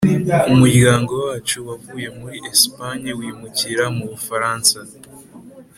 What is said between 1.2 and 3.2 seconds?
wacu wavuye muri esipanye